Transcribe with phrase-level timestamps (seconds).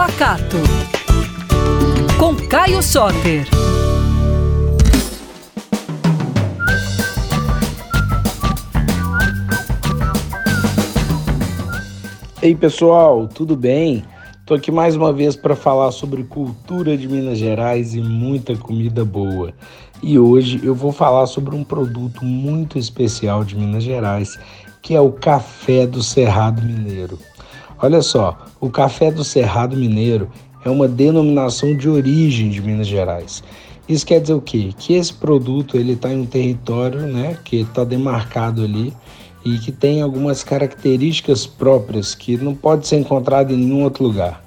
[0.00, 0.56] Pacato.
[2.18, 3.46] Com Caio Soter.
[12.40, 14.02] Ei pessoal, tudo bem?
[14.40, 19.04] Estou aqui mais uma vez para falar sobre cultura de Minas Gerais e muita comida
[19.04, 19.52] boa.
[20.02, 24.38] E hoje eu vou falar sobre um produto muito especial de Minas Gerais,
[24.82, 27.18] que é o café do Cerrado Mineiro.
[27.82, 30.30] Olha só, o café do Cerrado Mineiro
[30.64, 33.42] é uma denominação de origem de Minas Gerais.
[33.88, 34.70] Isso quer dizer o quê?
[34.78, 38.92] Que esse produto ele está em um território, né, que está demarcado ali
[39.44, 44.44] e que tem algumas características próprias que não pode ser encontrado em nenhum outro lugar.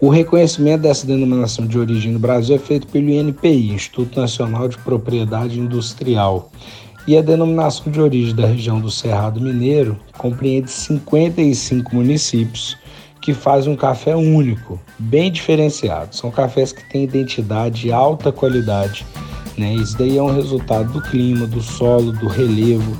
[0.00, 4.76] O reconhecimento dessa denominação de origem no Brasil é feito pelo INPI, Instituto Nacional de
[4.78, 6.50] Propriedade Industrial.
[7.06, 12.78] E a denominação de origem da região do Cerrado Mineiro compreende 55 municípios
[13.20, 16.14] que fazem um café único, bem diferenciado.
[16.16, 19.04] São cafés que têm identidade e alta qualidade.
[19.56, 19.74] Né?
[19.74, 22.96] Isso daí é um resultado do clima, do solo, do relevo,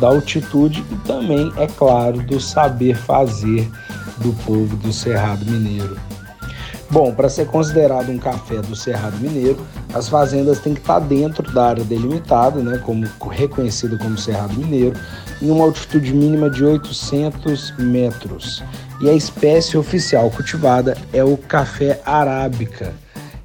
[0.00, 3.68] da altitude e também, é claro, do saber fazer
[4.18, 5.96] do povo do Cerrado Mineiro.
[6.90, 9.58] Bom, para ser considerado um café do Cerrado Mineiro,
[9.92, 14.98] as fazendas têm que estar dentro da área delimitada, né, como reconhecida como Cerrado Mineiro,
[15.42, 18.64] em uma altitude mínima de 800 metros.
[19.02, 22.94] E a espécie oficial cultivada é o café arábica.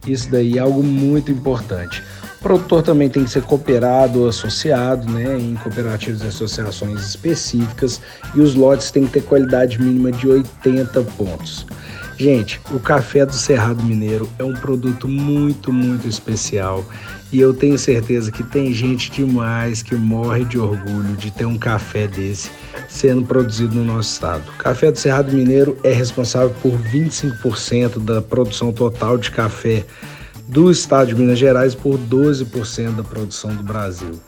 [0.07, 2.01] Isso daí é algo muito importante.
[2.39, 8.01] O produtor também tem que ser cooperado ou associado né, em cooperativas e associações específicas
[8.35, 11.65] e os lotes têm que ter qualidade mínima de 80 pontos.
[12.17, 16.85] Gente, o café do Cerrado Mineiro é um produto muito, muito especial
[17.31, 21.57] e eu tenho certeza que tem gente demais que morre de orgulho de ter um
[21.57, 22.51] café desse
[22.87, 24.43] sendo produzido no nosso estado.
[24.59, 29.83] Café do Cerrado Mineiro é responsável por 25% da produção total de café
[30.47, 34.19] do estado de Minas Gerais por 12% da produção do Brasil.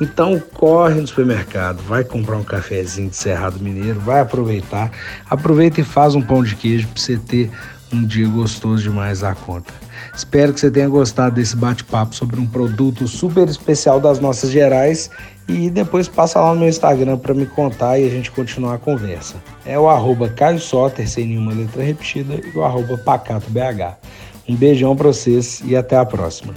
[0.00, 4.90] Então corre no supermercado, vai comprar um cafezinho de Cerrado Mineiro, vai aproveitar,
[5.28, 7.50] aproveita e faz um pão de queijo para você ter
[7.92, 9.72] um dia gostoso demais à conta.
[10.14, 15.10] Espero que você tenha gostado desse bate-papo sobre um produto super especial das nossas Gerais
[15.48, 18.78] e depois passa lá no meu Instagram para me contar e a gente continuar a
[18.78, 19.36] conversa.
[19.66, 23.98] É o arroba Caio Soter, sem nenhuma letra repetida, e o arroba PacatoBH.
[24.48, 26.54] Um beijão para vocês e até a próxima.